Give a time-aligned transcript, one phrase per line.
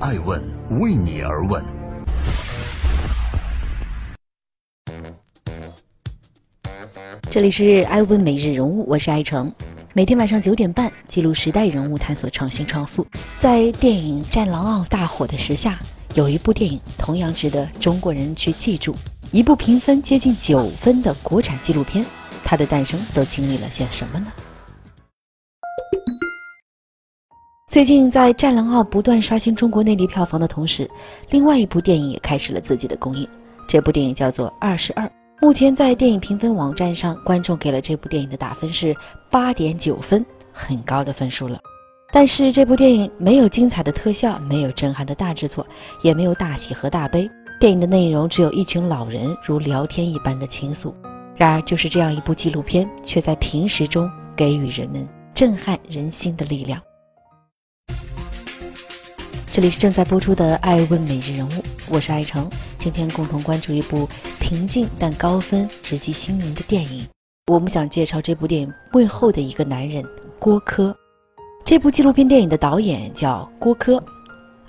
[0.00, 0.40] 爱问
[0.78, 1.64] 为你而问。
[7.28, 9.52] 这里是爱问每日人物，我是爱成。
[9.94, 13.04] 每天晚上九点半，记录时代人物，探索创新创富。
[13.40, 15.76] 在电影《战狼二》大火的时下，
[16.14, 18.94] 有一部电影同样值得中国人去记住，
[19.32, 22.04] 一部评分接近九分的国产纪录片。
[22.44, 24.26] 它的诞生都经历了些什么呢？
[27.68, 30.90] 最近，在《战狼二》不断刷新中国内地票房的同时，
[31.28, 33.28] 另外一部电影也开始了自己的公映。
[33.68, 35.04] 这部电影叫做《二十二》。
[35.42, 38.96] 目前在电影评分网站上，观众给了这部电影的打分是
[39.30, 41.60] 八点九分，很高的分数了。
[42.10, 45.66] 但是这部电影没有精彩的特效，没有震撼的大制作，
[46.02, 47.30] 也没有大喜和大悲。
[47.60, 50.94] 电影的内容只有一群老人如聊天一般的倾诉。
[51.36, 56.80] 然而，就是这样一部纪录片，却在平时中给予人们震撼人心的力量。
[59.58, 61.50] 这里是正在播出的《爱问每日人物》，
[61.88, 62.48] 我是爱成。
[62.78, 67.04] 今天共同关注一部平静但高分、直击心灵的电影。
[67.48, 70.04] 我们想介绍这部电影背后的一个男人——
[70.38, 70.96] 郭柯。
[71.64, 74.00] 这部纪录片电影的导演叫郭柯。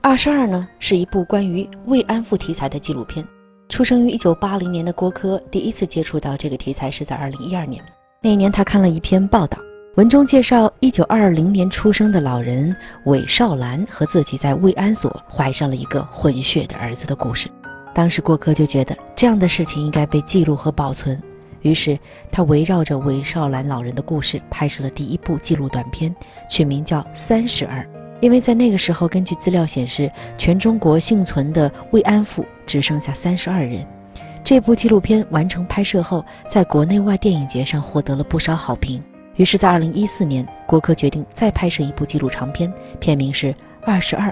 [0.00, 3.22] 二十二呢，是一部关于慰安妇题材的纪录片。
[3.68, 7.84] 出生于一九八零年的郭柯，第一次接触到这个题材是在二零一二年。
[8.22, 9.58] 那一年，他看了一篇报道。
[9.96, 12.74] 文中介绍，一九二零年出生的老人
[13.06, 17.50] 韦少兰和自己在慰安所怀上了一个混血的儿子的故事。
[17.92, 21.20] 当时郭柯就觉得这样的事情应该被记录和保存，
[21.62, 21.98] 于是
[22.30, 26.14] 他围绕着韦少兰老人的故事拍摄了第一部纪录短片，
[26.48, 27.82] 取名叫《三十二》。
[28.20, 33.84] 因为在那个时候，根据资料显示，全中国幸存的慰安妇只剩下三十二人。
[34.44, 39.02] 这部纪录片完成拍摄后，在国内外电影节上获得了不少好评。
[39.36, 43.46] 于是，在二零一四年，郭柯决定再拍摄一部纪录长片，片名是
[43.82, 44.28] 《二十二》。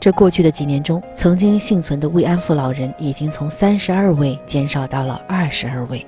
[0.00, 6.04] 这过去的几年中，曾经幸存的慰安妇老人已经从三十二位减少到了二十二位。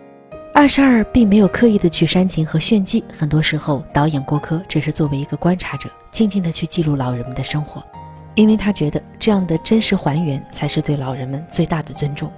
[0.52, 7.82] 二十二并没有刻意的去煽情和炫技，很多时候，导演郭柯只是作为一个观察者，静静的去记录老人们的生活，
[8.34, 12.31] 因为他觉得这样的真实还原才是对老人们最大的尊重。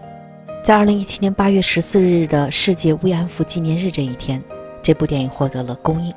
[0.62, 4.43] 在二零一七年八月十四日的世界慰安妇纪念日这一天。
[4.82, 6.12] 这部电影获得了公映，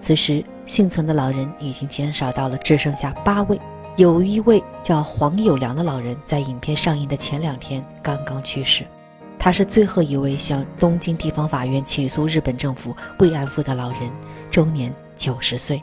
[0.00, 3.58] 此时幸存的老人已经减少到了只剩下八位。
[3.96, 8.84] 有一位叫黄友良的老人，在影片上映的前两天刚刚去世，
[9.38, 14.10] 他是最后一位向东京地方法院起诉日本政府慰安妇的老人，
[14.50, 15.82] 终年九十岁。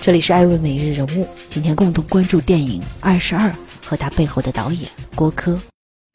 [0.00, 3.48] 这里是艾问每日人物，今天共同关注电影《二十二》
[3.86, 5.58] 和他背后的导演郭柯。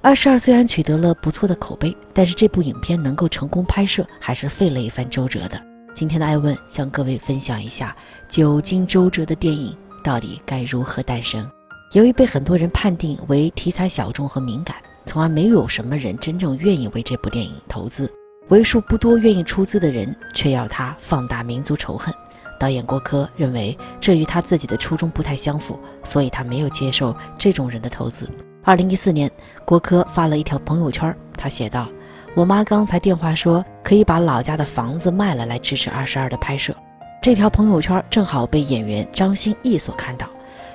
[0.02, 5.62] 二十二虽然取得了不错的口碑，但是这部影片能够成功拍摄，还是费了一番周折的。
[5.94, 7.94] 今天的艾问向各位分享一下
[8.30, 11.46] 久经周折的电影到底该如何诞生。
[11.92, 18.10] 由于被很多人判定为题材小众和敏感，从而没有什么人真正愿意为这部电影投资，
[18.48, 22.14] 为数不多愿意出资的人却要他放大民族仇恨。
[22.58, 28.30] 导演郭柯认为这与他自己的初衷不太相符，所以他没有接受这种人的投资。
[28.62, 29.31] 二零一四年，
[29.64, 31.88] 郭柯发了一条朋友圈，他写道
[32.36, 36.75] ：“我妈刚才电话说可以把老家的房子卖了来支持二十二的拍摄。”
[37.22, 40.28] 这条朋友圈正好被演员张歆艺所看到，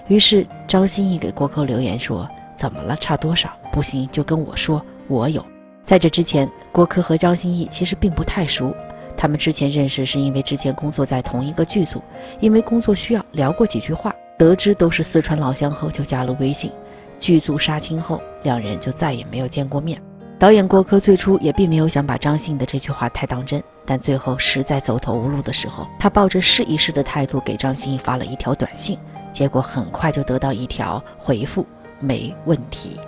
[0.08, 2.96] 于是张歆艺给郭柯留言说：“怎么了？
[2.96, 3.50] 差多少？
[3.70, 5.44] 不行就跟我说，我有。”
[5.84, 8.74] 在这之前，郭柯和张歆艺其实并不太熟，
[9.14, 12.02] 他们之前认识是因为之前工作在同一个剧组，
[12.40, 16.72] 因为工作需要聊过几句话，得知都是四川老乡后就加了微信。
[17.18, 20.00] 剧组杀青后，两人就再也没有见过面。
[20.38, 28.98] 导演郭柯最初也并没有想把张信的这句话太当真，但最后实在走投无路的时候，他抱着试一试的态度给张歆艺发了一条短信，
[29.32, 31.64] 结果很快就得到一条回复：
[32.00, 32.98] 没问题。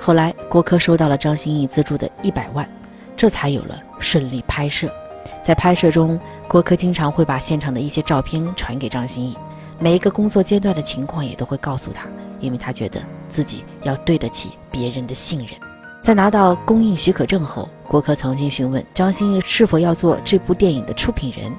[0.00, 2.68] 后来郭柯收到了张歆艺资助的一百万，
[3.16, 4.90] 这才有了顺利拍摄。
[5.42, 6.18] 在拍摄中，
[6.48, 9.36] 郭柯经常会把现场的一些照片传给张歆艺，
[9.78, 12.06] 每一个工作阶段的情况也都会告诉他。
[12.40, 15.50] 因为他觉得自己要对得起别人的信任，
[16.02, 21.52] 在拿到公映许可证后，郭柯曾经询问张歆艺是否要做这部电影的出品人，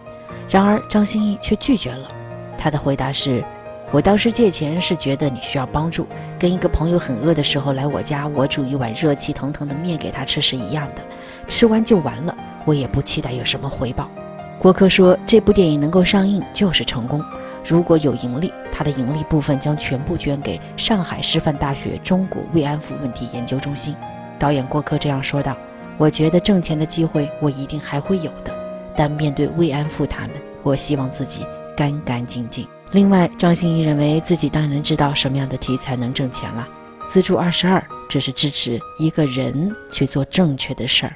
[0.50, 2.10] 然而张歆艺却拒绝了。
[2.58, 3.44] 他的回答是
[3.92, 6.08] ：“我当时借钱是觉得你需要帮助，
[6.40, 11.02] 跟一个朋友很饿的时候来我家，我煮一碗热气腾腾的面给他吃是一样的，
[11.48, 12.36] 吃完就完了，
[12.66, 14.10] 我也不期待有什么回报。”
[14.58, 17.24] 郭柯说：“这部电影能够上映就是成功。”
[17.68, 23.96] 如果有盈利，他的盈利部分将全部捐给上海师范大学中国慰安妇问题研究中心。
[24.38, 25.58] 导演郭柯这样说道
[25.98, 28.54] ：“我觉得挣钱的机会我一定还会有的，
[28.96, 30.32] 但面对慰安妇他们，
[30.62, 31.44] 我希望自己
[31.76, 36.68] 干干净净。”另外，张歆艺认为自己当然知道什么样的题材能挣钱了。
[37.10, 41.16] 资助二十二，这是支持一个人去做正确的事儿。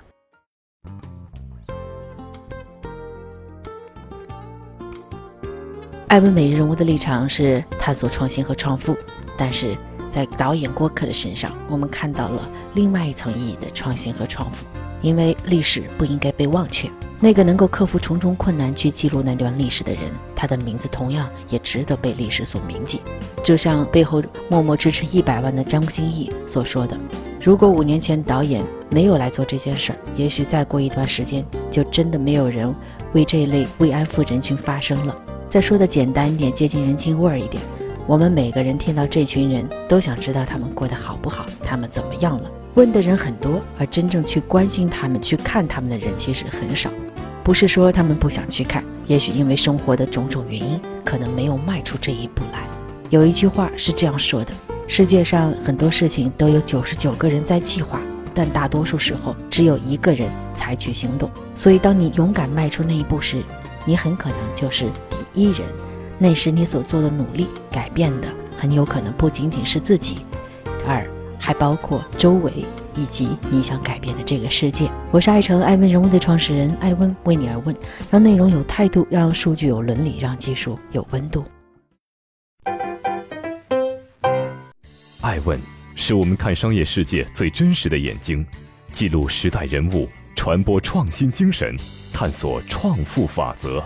[6.09, 8.97] 艾文每日人物的立场是探索创新和创富，
[9.37, 9.77] 但是
[10.11, 14.65] 在导演郭克的身上，我们看到了另外一层意义的创新和创富。
[15.03, 16.89] 因为历史不应该被忘却，
[17.19, 20.01] 那个能够克服重重困难去记录那段历史的人，
[20.35, 23.01] 他的名字同样也值得被历史所铭记。
[23.43, 26.97] 就像背后默默支持一百万的张歆艺所说的
[27.39, 32.73] ：“如果五年前导演没有来做这件事儿，也许再过一段时间，就真的没有人
[33.13, 35.15] 为这类慰安妇人群发声了。”
[35.49, 37.61] 再说的简单一点，接近人情味儿一点，
[38.05, 42.51] 我们每个人听到这群人都想知道他们过得好不好，他们怎么样了。
[42.75, 46.91] 问的人很多，而真正去关心他们、去看他们的人其实很少。
[47.43, 52.59] 不是说他们不想去看，也许因为生活的种种原因，可能没有迈出这一步来。
[53.09, 54.53] 有一句话是这样说的：
[54.85, 57.99] 世界上很多事情都有九十九个人在计划，
[58.35, 61.27] 但大多数时候只有一个人采取行动。
[61.55, 63.43] 所以，当你勇敢迈出那一步时，
[63.89, 65.67] 你很可能就是第一人，
[66.19, 70.17] 那时你所做的努力改变的很有可能不仅仅是自己，
[70.87, 71.09] 而
[71.39, 72.63] 还包括周围
[72.95, 74.91] 以及你想改变的这个世界。
[75.09, 77.75] 我是爱成爱问人物的创始人艾问，为你而问，
[78.11, 81.43] 让内容有态度，让数据有伦理，让技术有温度。
[85.21, 85.59] 爱问
[85.95, 88.45] 是我们看商业世界最真实的眼睛，
[88.91, 90.07] 记录时代人物，
[90.39, 91.75] 传播创新精神。
[92.13, 93.83] 探索创富法则。